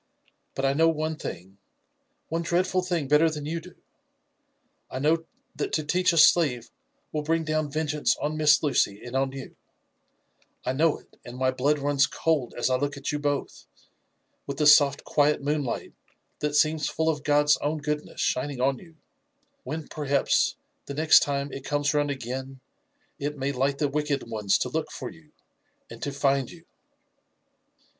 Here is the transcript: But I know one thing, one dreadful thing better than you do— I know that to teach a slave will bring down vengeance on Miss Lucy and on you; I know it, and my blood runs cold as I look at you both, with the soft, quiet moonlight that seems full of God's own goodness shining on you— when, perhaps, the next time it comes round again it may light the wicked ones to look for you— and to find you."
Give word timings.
But 0.55 0.65
I 0.65 0.73
know 0.73 0.89
one 0.89 1.15
thing, 1.15 1.59
one 2.27 2.41
dreadful 2.41 2.81
thing 2.81 3.07
better 3.07 3.29
than 3.29 3.45
you 3.45 3.59
do— 3.61 3.75
I 4.89 4.97
know 4.97 5.25
that 5.55 5.71
to 5.73 5.83
teach 5.83 6.11
a 6.11 6.17
slave 6.17 6.71
will 7.11 7.21
bring 7.21 7.43
down 7.43 7.69
vengeance 7.69 8.17
on 8.17 8.35
Miss 8.35 8.63
Lucy 8.63 8.99
and 9.05 9.15
on 9.15 9.31
you; 9.31 9.55
I 10.65 10.73
know 10.73 10.97
it, 10.97 11.19
and 11.23 11.37
my 11.37 11.51
blood 11.51 11.77
runs 11.77 12.07
cold 12.07 12.55
as 12.57 12.67
I 12.67 12.77
look 12.77 12.97
at 12.97 13.11
you 13.11 13.19
both, 13.19 13.67
with 14.47 14.57
the 14.57 14.65
soft, 14.65 15.03
quiet 15.03 15.39
moonlight 15.43 15.93
that 16.39 16.55
seems 16.55 16.89
full 16.89 17.07
of 17.07 17.23
God's 17.23 17.57
own 17.57 17.77
goodness 17.77 18.19
shining 18.21 18.59
on 18.59 18.79
you— 18.79 18.95
when, 19.65 19.87
perhaps, 19.87 20.55
the 20.87 20.95
next 20.95 21.19
time 21.19 21.53
it 21.53 21.63
comes 21.63 21.93
round 21.93 22.09
again 22.09 22.59
it 23.19 23.37
may 23.37 23.51
light 23.51 23.77
the 23.77 23.87
wicked 23.87 24.23
ones 24.27 24.57
to 24.57 24.69
look 24.69 24.89
for 24.91 25.11
you— 25.11 25.31
and 25.91 26.01
to 26.01 26.11
find 26.11 26.49
you." 26.49 26.65